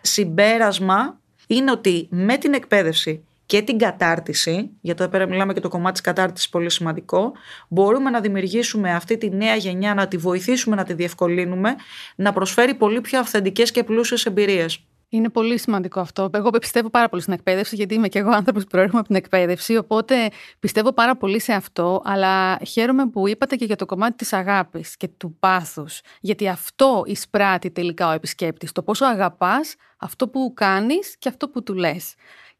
[0.00, 5.68] Συμπέρασμα είναι ότι με την εκπαίδευση και την κατάρτιση, γιατί εδώ πέρα μιλάμε και το
[5.68, 7.32] κομμάτι της κατάρτισης πολύ σημαντικό,
[7.68, 11.74] μπορούμε να δημιουργήσουμε αυτή τη νέα γενιά, να τη βοηθήσουμε, να τη διευκολύνουμε,
[12.16, 14.86] να προσφέρει πολύ πιο αυθεντικές και πλούσιες εμπειρίες.
[15.08, 16.30] Είναι πολύ σημαντικό αυτό.
[16.32, 19.16] Εγώ πιστεύω πάρα πολύ στην εκπαίδευση, γιατί είμαι και εγώ άνθρωπος που προέρχομαι από την
[19.16, 19.76] εκπαίδευση.
[19.76, 20.14] Οπότε
[20.58, 22.02] πιστεύω πάρα πολύ σε αυτό.
[22.04, 26.00] Αλλά χαίρομαι που είπατε και για το κομμάτι της αγάπης και του πάθους.
[26.20, 28.72] Γιατί αυτό εισπράττει τελικά ο επισκέπτης.
[28.72, 32.14] Το πόσο αγαπάς αυτό που κάνεις και αυτό που του λες.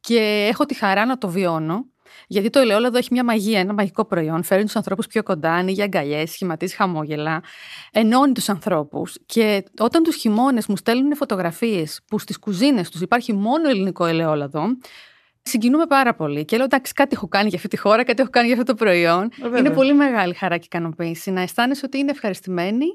[0.07, 1.87] Και έχω τη χαρά να το βιώνω.
[2.27, 4.43] Γιατί το ελαιόλαδο έχει μια μαγεία, ένα μαγικό προϊόν.
[4.43, 7.43] Φέρνει τους ανθρώπους πιο κοντά, ανοίγει αγκαλιές, σχηματίζει χαμόγελα,
[7.93, 9.17] ενώνει τους ανθρώπους.
[9.27, 14.63] Και όταν τους χειμώνες μου στέλνουν φωτογραφίες που στις κουζίνες τους υπάρχει μόνο ελληνικό ελαιόλαδο,
[15.43, 16.45] συγκινούμε πάρα πολύ.
[16.45, 18.73] Και λέω: Εντάξει, κάτι έχω κάνει για αυτή τη χώρα, κάτι έχω κάνει για αυτό
[18.73, 19.31] το προϊόν.
[19.41, 19.59] Βέβαια.
[19.59, 22.87] Είναι πολύ μεγάλη χαρά και ικανοποίηση να αισθάνεσαι ότι είναι ευχαριστημένοι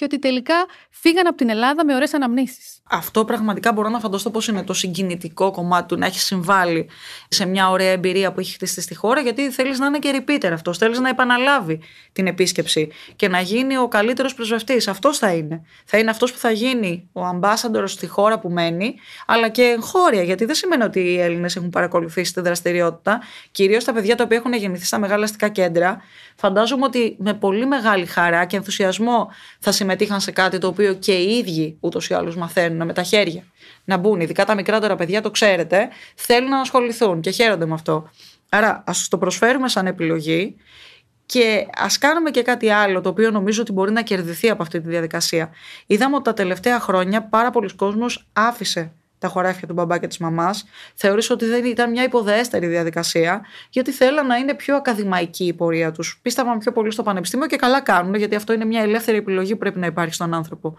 [0.00, 0.54] και ότι τελικά
[0.90, 2.80] φύγαν από την Ελλάδα με ωραίες αναμνήσεις.
[2.90, 6.88] Αυτό πραγματικά μπορώ να φανταστώ πώς είναι το συγκινητικό κομμάτι του να έχει συμβάλει
[7.28, 10.50] σε μια ωραία εμπειρία που έχει χτιστεί στη χώρα, γιατί θέλεις να είναι και repeater
[10.52, 10.78] αυτός.
[10.78, 11.80] Θέλεις να επαναλάβει
[12.12, 14.88] την επίσκεψη και να γίνει ο καλύτερος πρεσβευτής.
[14.88, 15.62] Αυτός θα είναι.
[15.84, 18.94] Θα είναι αυτός που θα γίνει ο ambassador στη χώρα που μένει,
[19.26, 23.20] αλλά και εγχώρια, γιατί δεν σημαίνει ότι οι Έλληνες έχουν παρακολουθήσει τη δραστηριότητα.
[23.50, 26.02] Κυρίως τα παιδιά τα οποία έχουν γεννηθεί στα μεγάλα αστικά κέντρα,
[26.36, 31.12] φαντάζομαι ότι με πολύ μεγάλη χαρά και ενθουσιασμό θα συμμετείχαν σε κάτι το οποίο και
[31.12, 33.44] οι ίδιοι ούτως ή άλλως μαθαίνουν με τα χέρια.
[33.84, 37.74] Να μπουν, ειδικά τα μικρά τώρα παιδιά, το ξέρετε, θέλουν να ασχοληθούν και χαίρονται με
[37.74, 38.10] αυτό.
[38.48, 40.56] Άρα, ας το προσφέρουμε σαν επιλογή
[41.26, 44.80] και ας κάνουμε και κάτι άλλο το οποίο νομίζω ότι μπορεί να κερδιθεί από αυτή
[44.80, 45.50] τη διαδικασία.
[45.86, 50.18] Είδαμε ότι τα τελευταία χρόνια πάρα πολλοί κόσμος άφησε τα χωράφια του μπαμπά και της
[50.18, 50.64] μαμάς.
[50.94, 55.92] Θεώρησα ότι δεν ήταν μια υποδέστερη διαδικασία, γιατί θέλαν να είναι πιο ακαδημαϊκή η πορεία
[55.92, 56.18] τους.
[56.22, 59.58] Πίστευαν πιο πολύ στο πανεπιστήμιο και καλά κάνουν, γιατί αυτό είναι μια ελεύθερη επιλογή που
[59.58, 60.74] πρέπει να υπάρχει στον άνθρωπο.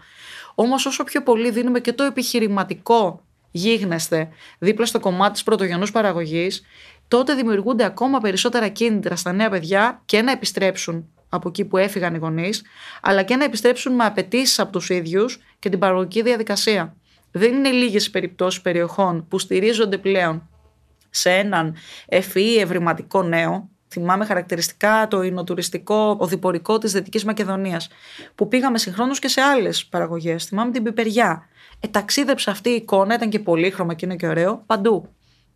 [0.54, 4.28] Όμως, όσο πιο πολύ δίνουμε και το επιχειρηματικό γίγνεσθε
[4.58, 6.62] δίπλα στο κομμάτι της πρωτογενούς παραγωγής,
[7.08, 12.14] τότε δημιουργούνται ακόμα περισσότερα κίνητρα στα νέα παιδιά και να επιστρέψουν από εκεί που έφυγαν
[12.14, 12.62] οι γονείς,
[13.02, 16.96] αλλά και να επιστρέψουν με απαιτήσεις από τους ίδιους και την παραγωγική διαδικασία.
[17.32, 20.48] Δεν είναι λίγες οι περιπτώσεις περιοχών που στηρίζονται πλέον
[21.10, 23.70] σε έναν ευφυή ευρηματικό νέο.
[23.88, 27.88] Θυμάμαι χαρακτηριστικά το εινοτουριστικό οδηπορικό της Δυτικής Μακεδονίας,
[28.34, 30.44] που πήγαμε συγχρόνως και σε άλλες παραγωγές.
[30.44, 31.46] Θυμάμαι την πιπεριά.
[31.80, 35.08] Ε, ταξίδεψε αυτή η εικόνα, ήταν και πολύχρωμα και είναι και ωραίο, παντού.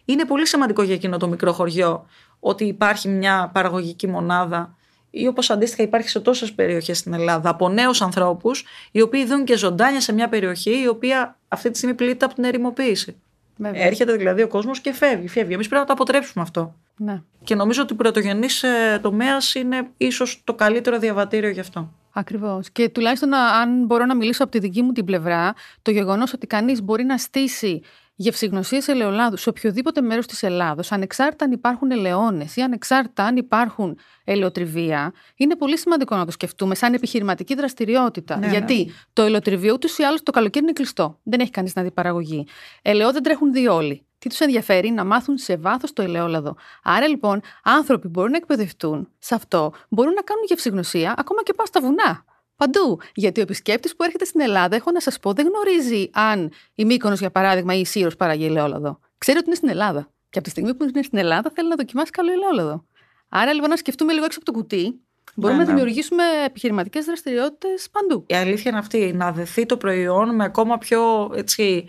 [0.05, 2.07] Είναι πολύ σημαντικό για εκείνο το μικρό χωριό
[2.41, 4.76] ότι υπάρχει μια παραγωγική μονάδα
[5.17, 9.45] ή όπως αντίστοιχα υπάρχει σε τόσες περιοχές στην Ελλάδα, από νέους ανθρώπους, οι οποίοι δουν
[9.45, 13.17] και ζωντάνια σε μια περιοχή η οποία αυτή τη στιγμή πλήττει από την ερημοποίηση.
[13.57, 13.83] Βέβαια.
[13.83, 15.29] Έρχεται δηλαδή ο κόσμος και φεύγει.
[15.29, 15.55] φεύγει.
[15.55, 16.75] Εμείς πρέπει να το αποτρέψουμε αυτό.
[16.97, 17.23] Ναι.
[17.45, 21.93] Και νομίζω ότι ο πρωτογενής ε, τομέας είναι ίσως το καλύτερο διαβατήριο γι' αυτό.
[22.13, 22.71] Ακριβώς.
[22.71, 26.47] Και τουλάχιστον, αν μπορώ να μιλήσω από τη δική μου την πλευρά, το γεγονός ότι
[26.47, 27.83] κανείς μπορεί να στήσει
[28.17, 33.99] γευσηγνωσίες ελαιολάδου σε οποιοδήποτε μέρος της Ελλάδος, ανεξάρτητα αν υπάρχουν ελαιώνες ή ανεξάρτητα αν υπάρχουν
[34.25, 38.37] ελαιοτριβία, είναι πολύ σημαντικό να το σκεφτούμε σαν επιχειρηματική δραστηριότητα.
[38.39, 38.93] Ναι, Γιατί ναι.
[39.13, 41.19] το ελαιοτριβείο ούτως ή άλλως το καλοκαίρι είναι κλειστό.
[41.23, 42.47] Δεν έχει κανείς να δει παραγωγή.
[42.83, 44.07] Ελαιό δεν τρέχουν διόλοι.
[44.19, 46.57] Τι τους ενδιαφέρει; Να μάθουν σε βάθος το ελαιόλαδο.
[46.83, 51.67] Άρα λοιπόν, άνθρωποι μπορούν να εκπαιδευτούν σε αυτό, μπορούν να κάνουν γευσηγνωσία ακόμα και πάω
[51.67, 52.25] στα βουνά.
[52.57, 53.01] Παντού.
[53.15, 56.85] Γιατί ο επισκέπτης που έρχεται στην Ελλάδα, έχω να σας πω, δεν γνωρίζει αν η
[56.85, 58.99] Μύκονος, για παράδειγμα, ή η Σύρος παράγει ελαιόλαδο.
[59.19, 60.11] Ξέρει ότι είναι στην Ελλάδα.
[60.31, 62.85] Και από τη στιγμή που είναι στην Ελλάδα, θέλει να δοκιμάσει καλό ελαιόλαδο.
[63.29, 65.01] Άρα λοιπόν να σκεφτούμε λίγο έξω από το κουτί.
[65.39, 65.77] Μπορούμε ναι, να ναι.
[65.77, 68.25] δημιουργήσουμε επιχειρηματικές δραστηριότητες παντού.
[68.27, 71.31] Η αλήθεια είναι αυτή, να δεθεί το προϊόν με ακόμα πιο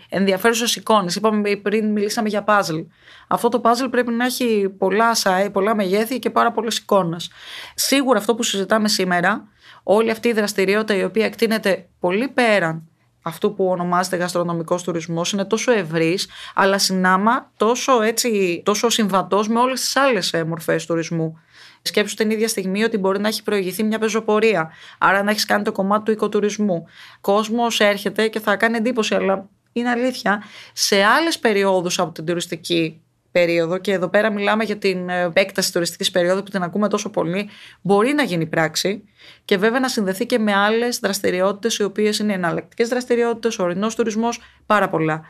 [0.08, 1.16] ενδιαφέρουσες εικόνες.
[1.16, 2.86] Είπαμε πριν, μιλήσαμε για puzzle.
[3.28, 7.30] Αυτό το puzzle πρέπει να έχει πολλά size, πολλά μεγέθη και πάρα πολλές εικόνες.
[7.74, 9.48] Σίγουρα αυτό που συζητάμε σήμερα
[9.90, 12.88] όλη αυτή η δραστηριότητα η οποία εκτείνεται πολύ πέραν
[13.22, 19.58] αυτού που ονομάζεται γαστρονομικός τουρισμός είναι τόσο ευρύς, αλλά συνάμα τόσο, έτσι, τόσο συμβατός με
[19.60, 21.38] όλες τις άλλες μορφές τουρισμού.
[21.82, 24.70] Σκέψου την ίδια στιγμή ότι μπορεί να έχει προηγηθεί μια πεζοπορία.
[24.98, 26.84] Άρα να έχεις κάνει το κομμάτι του οικοτουρισμού.
[27.20, 30.42] Κόσμος έρχεται και θα κάνει εντύπωση, αλλά είναι αλήθεια.
[30.72, 33.02] Σε άλλες περιόδους από την τουριστική
[33.38, 37.48] περίοδο, και εδώ πέρα μιλάμε για την επέκταση τουριστικής περίοδου που την ακούμε τόσο πολύ,
[37.82, 39.04] μπορεί να γίνει πράξη
[39.44, 44.40] και βέβαια να συνδεθεί και με άλλες δραστηριότητες, οι οποίες είναι εναλλακτικές δραστηριότητες, ορεινός τουρισμός,
[44.66, 45.22] πάρα πολλά.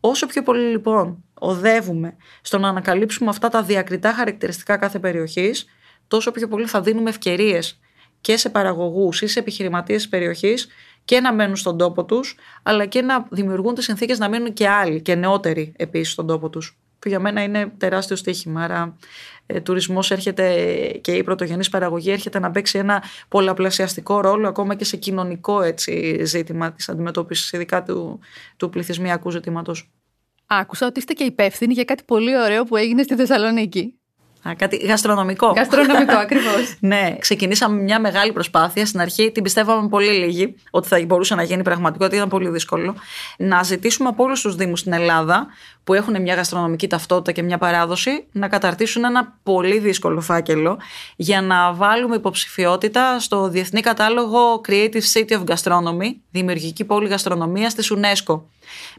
[0.00, 5.66] Όσο πιο πολύ λοιπόν οδεύουμε στο να ανακαλύψουμε αυτά τα διακριτά χαρακτηριστικά κάθε περιοχής,
[6.08, 7.80] τόσο πιο πολύ θα δίνουμε ευκαιρίες
[8.20, 10.68] και σε παραγωγούς ή σε επιχειρηματίες της περιοχής
[11.04, 14.68] και να μένουν στον τόπο τους, αλλά και να δημιουργούν τι συνθήκες να μείνουν και
[14.68, 18.62] άλλοι και νεότεροι επίσης στον τόπο τους που για μένα είναι τεράστιο στοίχημα.
[18.62, 18.96] Άρα,
[19.46, 20.54] ε, τουρισμός έρχεται
[21.00, 26.24] και η πρωτογενής παραγωγή έρχεται να παίξει ένα πολλαπλασιαστικό ρόλο ακόμα και σε κοινωνικό έτσι,
[26.24, 28.20] ζήτημα της αντιμετώπισης, ειδικά του,
[28.56, 29.90] του πληθυσμιακού ζητήματος.
[30.46, 34.01] Άκουσα ότι είστε και υπεύθυνοι για κάτι πολύ ωραίο που έγινε στη Θεσσαλονίκη.
[34.48, 35.52] Α, κάτι γαστρονομικό.
[35.56, 36.76] Γαστρονομικό, ακριβώς.
[36.80, 38.86] ναι, ξεκινήσαμε μια μεγάλη προσπάθεια.
[38.86, 42.94] Στην αρχή την πιστεύαμε πολύ λίγη ότι θα μπορούσε να γίνει πραγματικότητα, ήταν πολύ δύσκολο.
[43.36, 45.46] Να ζητήσουμε από όλους τους Δήμους στην Ελλάδα
[45.84, 50.78] που έχουν μια γαστρονομική ταυτότητα και μια παράδοση να καταρτήσουν ένα πολύ δύσκολο φάκελο
[51.16, 57.92] για να βάλουμε υποψηφιότητα στο Διεθνή Κατάλογο Creative City of Gastronomy, δημιουργική πόλη γαστρονομίας της
[57.96, 58.40] UNESCO.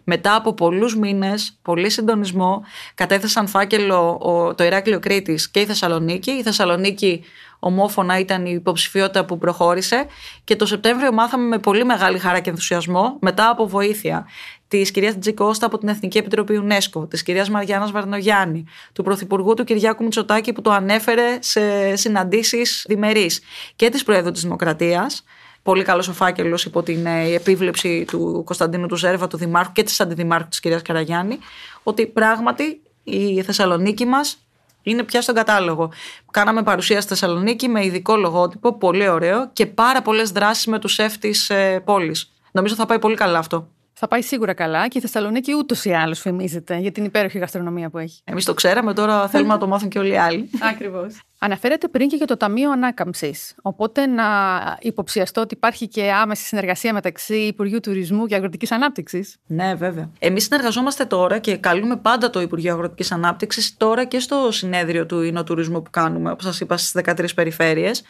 [0.04, 2.62] Μετά από πολλούς μήνες, πολύ συντονισμό,
[2.96, 4.22] κατέθεσαν φάκελο
[4.58, 6.32] το Ηράκλειο Κρήτης και η Θεσσαλονίκη.
[6.32, 7.24] Η Θεσσαλονίκη
[7.60, 10.06] ομόφωνα ήταν η υποψηφιότητα που προχώρησε
[10.44, 14.28] και το Σεπτέμβριο μάθαμε με πολύ μεγάλη χαρά και ενθουσιασμό, μετά από βοήθεια
[14.68, 19.64] της κυρίας Τζικώστα από την Εθνική Επιτροπή UNESCO, της κυρίας Μαριάννας Βαρνογιάννη, του Πρωθυπουργού του
[19.64, 23.42] Κυριάκου Μητσοτάκη που το ανέφερε σε συναντήσεις διμερείς
[23.76, 25.24] και της Προέδρου της Δημοκρατίας,
[25.64, 29.84] πολύ καλός ο φάκελος υπό την ε, επίβλεψη του Κωνσταντίνου του Ζέρβα, του Δημάρχου και
[29.84, 31.40] της Αντιδημάρχου της κυρίας Καραγιάννη,
[31.84, 34.38] ότι πράγματι η Θεσσαλονίκη μας
[34.84, 35.92] είναι πια στον κατάλογο.
[36.32, 40.94] Κάναμε παρουσία στη Θεσσαλονίκη με ειδικό λογότυπο, πολύ ωραίο και πάρα πολλές δράσεις με τους
[40.94, 42.32] σεφ της ε, πόλης.
[42.52, 43.68] Νομίζω θα πάει πολύ καλά αυτό.
[44.04, 47.90] Θα πάει σίγουρα καλά και η Θεσσαλονίκη ούτως ή άλλως φημίζεται για την υπέροχη γαστρονομία
[47.90, 48.22] που έχει.
[48.24, 50.50] Εμείς το ξέραμε, τώρα θέλουμε να το μάθουν και όλοι οι άλλοι.
[50.72, 51.22] Ακριβώς.
[51.40, 53.56] Αναφέρεται πριν και για το Ταμείο Ανάκαμψης.
[53.62, 54.24] Οπότε να
[54.82, 59.38] υποψιαστώ ότι υπάρχει και άμεση συνεργασία μεταξύ Υπουργείου Τουρισμού και Αγροτικής Ανάπτυξης.
[59.48, 60.10] Ναι, βέβαια.
[60.20, 65.22] Εμείς συνεργαζόμαστε τώρα και καλούμε πάντα το Υπουργείο Αγροτικής Ανάπτυξης τώρα και στο συνέδριο του
[65.22, 68.04] Ινοτουρισμού που κάνουμε, όπως σας είπα, στις 13 περιφέρειες.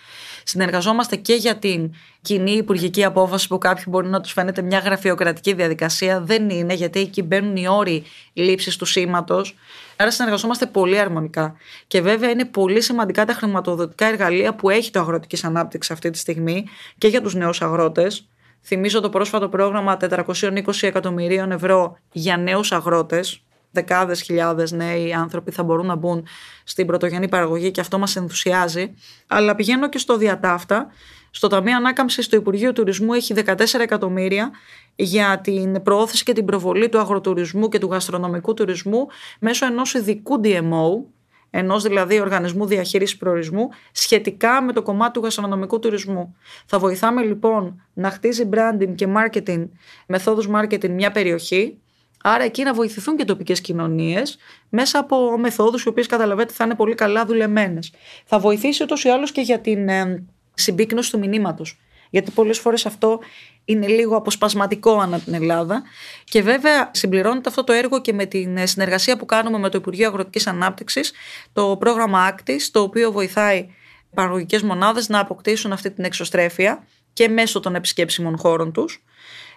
[0.44, 5.54] Συνεργαζόμαστε και για την κοινή υπουργική απόφαση που κάποιοι μπορεί να τους φαίνεται μια γραφειοκρατική
[5.54, 6.22] διαδικασία.
[6.22, 8.04] Δεν είναι, γιατί εκεί μπαίνουν οι όροι
[8.34, 9.56] λήψης του σήματος.
[9.96, 11.56] Άρα συνεργαζόμαστε πολύ αρμονικά.
[11.88, 16.18] Και βέβαια είναι πολύ σημαντικά τα χρηματοδοτικά εργαλεία που έχει το αγροτικής ανάπτυξης αυτή τη
[16.18, 16.66] στιγμή
[16.98, 18.28] και για τους νέους αγρότες.
[18.62, 23.44] Θυμίζω το πρόσφατο πρόγραμμα 420 εκατομμυρίων ευρώ για νέους αγρότες.
[23.76, 26.26] Δεκάδες χιλιάδες νέοι άνθρωποι θα μπορούν να μπουν
[26.64, 28.94] στην πρωτογενή παραγωγή και αυτό μας ενθουσιάζει.
[29.28, 30.88] Αλλά πηγαίνω και στο διατάφτα.
[31.32, 34.52] Στο Ταμείο Ανάκαμψης του Υπουργείου Τουρισμού έχει 14 εκατομμύρια
[34.96, 39.08] για την προώθηση και την προβολή του αγροτουρισμού και του γαστρονομικού τουρισμού
[39.40, 41.04] μέσω ενός ειδικού DMO,
[41.50, 46.36] ενός δηλαδή οργανισμού διαχείρισης προορισμού, σχετικά με το κομμάτι του γαστρονομικού τουρισμού.
[46.66, 49.68] Θα βοηθάμε λοιπόν να χτίζει branding και marketing,
[50.08, 51.78] μεθόδους marketing μια περιοχή,
[52.26, 54.38] άρα εκεί να βοηθηθούν και τοπικές κοινωνίες
[54.70, 57.92] μέσα από μεθόδους οι οποίες καταλαβαίνετε θα είναι πολύ καλά δουλεμένες.
[58.26, 61.80] Θα βοηθήσει ούτως ή άλλως και για την ε, συμπίκνωση του μηνύματος.
[62.10, 63.20] Γιατί πολλές φορές αυτό
[63.66, 65.84] είναι λίγο αποσπασματικό ανά την Ελλάδα.
[66.24, 70.08] Και βέβαια συμπληρώνεται αυτό το έργο και με την συνεργασία που κάνουμε με το Υπουργείο
[70.08, 71.12] Αγροτικής Ανάπτυξης,
[71.54, 73.68] το πρόγραμμα ACTIS, το οποίο βοηθάει
[74.14, 79.04] παραγωγικές μονάδες να αποκτήσουν αυτή την εξωστρέφεια και μέσω των επισκέψιμων χώρων τους.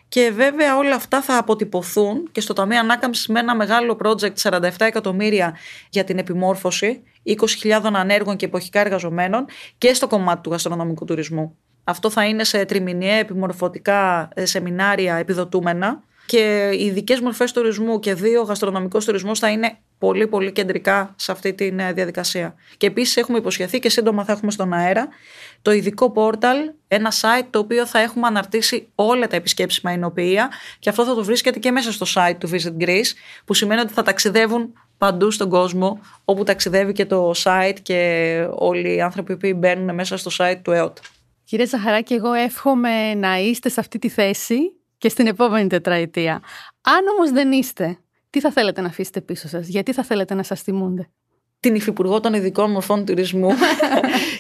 [0.09, 4.71] Και βέβαια όλα αυτά θα αποτυπωθούν και στο Ταμείο Ανάκαμψης με ένα μεγάλο project 47
[4.79, 5.57] εκατομμύρια
[5.91, 7.03] για την επιμόρφωση
[7.63, 9.45] 20.000 ανέργων και εποχικά εργαζομένων
[9.79, 11.57] και στο κομμάτι του γαστρονομικού τουρισμού.
[11.85, 18.15] Αυτό θα είναι σε τριμηνιαία επιμορφωτικά ε, σεμινάρια επιδοτούμενα και οι ειδικές μορφές τουρισμού και
[18.15, 22.55] δύο γαστρονομικό τουρισμό θα είναι πολύ πολύ κεντρικά σε αυτή τη ε, διαδικασία.
[22.77, 25.09] Και επίσης έχουμε υποσχεθεί και σύντομα θα έχουμε στον αέρα
[25.67, 26.57] το ειδικό πόρταλ,
[26.89, 31.25] ένα site το οποίο θα έχουμε αναρτήσει όλα τα επισκέψιμα εινοποιεία και αυτό θα το
[31.25, 33.13] βρίσκεται και μέσα στο site του Visit Greece,
[33.45, 38.95] που σημαίνει ότι θα ταξιδεύουν παντού στον κόσμο, όπου ταξιδεύει και το site και όλοι
[38.95, 40.99] οι άνθρωποι που μπαίνουν μέσα στο site του ΕΟΤ.
[41.45, 44.59] Κύριε Ζαχαράκη, εγώ εύχομαι να είστε σε αυτή τη θέση
[44.99, 46.43] και στην επόμενη τετραετία.
[46.81, 47.99] Αν όμως δεν είστε,
[48.31, 51.09] τι θα θέλετε να αφήσετε πίσω σας, γιατί θα θέλετε να σας θυμούνται;
[51.61, 53.51] Την Υφυπουργό των Ειδικών Μορφών Τουρισμού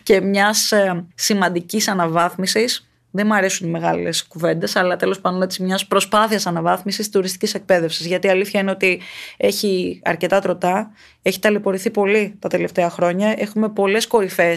[0.07, 2.89] και μιας ε, σημαντικής αναβάθμισης.
[3.11, 8.07] Δεν μου αρέσουν οι μεγάλες κουβέντες, αλλά τέλος πάντων έτσι μιας προσπάθειας αναβάθμισης τουριστικής εκπαίδευσης.
[8.07, 9.01] Γιατί η αλήθεια είναι ότι
[9.37, 10.93] έχει αρκετά τροτά,
[11.23, 13.35] έχει ταλαιπωρηθεί πολύ τα τελευταία χρόνια.
[13.39, 14.57] Έχουμε πολλές κορυφαίε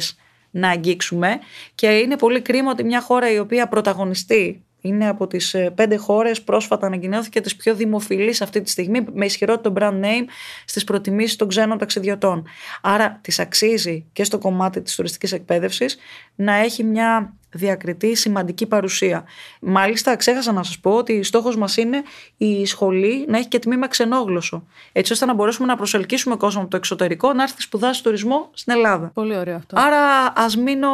[0.51, 1.39] να αγγίξουμε
[1.75, 5.95] και είναι πολύ κρίμα ότι μια χώρα η οποία πρωταγωνιστεί είναι από τις ε, πέντε
[5.95, 10.25] χώρες πρόσφατα ανακοινώθηκε τις πιο δημοφιλείς αυτή τη στιγμή με ισχυρό brand name
[10.65, 12.47] στις προτιμήσεις των ξένων ταξιδιωτών.
[12.81, 15.97] Άρα της αξίζει και στο κομμάτι της τουριστικής εκπαίδευσης
[16.35, 19.23] να έχει μια διακριτή σημαντική παρουσία.
[19.62, 22.03] Μάλιστα, ξέχασα να σας πω ότι στόχος μας είναι
[22.38, 24.63] η σχολή να έχει και τμήμα ξενόγλωσσο.
[24.91, 28.73] Έτσι ώστε να μπορέσουμε να προσελκύσουμε κόσμο από το εξωτερικό να έρθει σπουδάσει τουρισμό στην
[28.73, 29.12] Ελλάδα.
[29.13, 29.79] Πολύ ωραίο αυτό.
[29.79, 30.89] Άρα, ας μείνω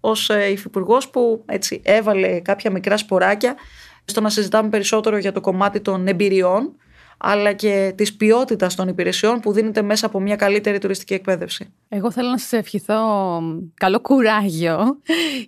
[0.00, 3.56] ως ε, υφυπουργός που έτσι έβαλε κάποια μικρά σποράκια
[4.04, 6.72] στο να συζητάμε περισσότερο για το κομμάτι των εμπειριών
[7.18, 11.74] αλλά και της ποιότητας των υπηρεσιών που δίνεται μέσα από μια καλύτερη τουριστική εκπαίδευση.
[11.88, 13.42] Εγώ θέλω να σας ευχηθώ
[13.74, 15.00] καλό κουράγιο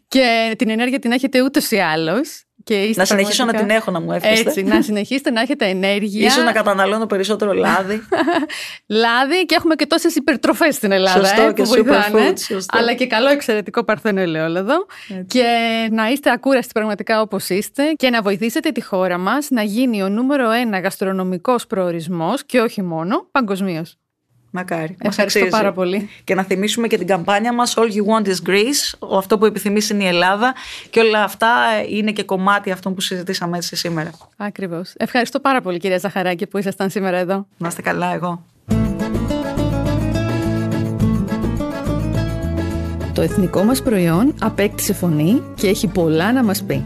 [0.08, 2.44] και την ενέργεια την έχετε ούτως ή άλλως.
[2.70, 4.48] Και να συνεχίσω να την έχω να μου εύχεστε.
[4.48, 6.26] Έτσι, να συνεχίσετε να έχετε ενέργεια.
[6.26, 8.02] Ίσως να καταναλώνω περισσότερο λάδι.
[9.02, 11.26] λάδι και έχουμε και τόσες υπερτροφές στην Ελλάδα.
[11.26, 12.58] Σωστό ε, και superfood.
[12.68, 14.86] Αλλά και καλό εξαιρετικό παρθένο ελαιόλαδο.
[15.26, 15.44] Και
[15.90, 20.08] να είστε ακούραστοι πραγματικά όπως είστε και να βοηθήσετε τη χώρα μας να γίνει ο
[20.08, 23.96] νούμερο ένα γαστρονομικός προορισμός και όχι μόνο παγκοσμίως.
[24.50, 24.96] Μακάρι.
[24.98, 26.08] Ευχαριστώ πάρα πολύ.
[26.24, 29.08] Και να θυμίσουμε και την καμπάνια μας All you want is Greece.
[29.16, 30.54] Αυτό που επιθυμείς είναι η Ελλάδα.
[30.90, 31.48] Και όλα αυτά
[31.88, 34.10] είναι και κομμάτι αυτών που συζητήσαμε έτσι σήμερα.
[34.36, 34.92] Ακριβώς.
[34.96, 37.46] Ευχαριστώ πάρα πολύ κυρία Ζαχαράκη που ήσασταν σήμερα εδώ.
[37.56, 38.44] Να είστε καλά εγώ.
[43.14, 46.84] Το εθνικό μας προϊόν απέκτησε φωνή και έχει πολλά να μας πει.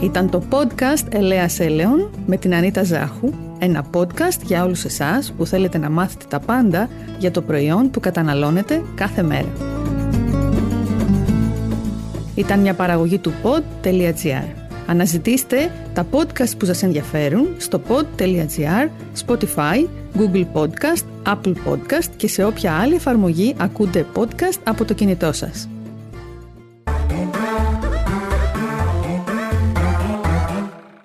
[0.00, 5.46] Ήταν το podcast Ελέας Έλεον με την Ανίτα Ζάχου, ένα podcast για όλους εσάς που
[5.46, 9.52] θέλετε να μάθετε τα πάντα για το προϊόν που καταναλώνετε κάθε μέρα.
[12.34, 14.44] Ήταν μια παραγωγή του pod.gr.
[14.86, 18.88] Αναζητήστε τα podcast που σας ενδιαφέρουν στο pod.gr,
[19.26, 19.86] Spotify,
[20.18, 25.68] Google Podcast, Apple Podcast και σε όποια άλλη εφαρμογή ακούτε podcast από το κινητό σας.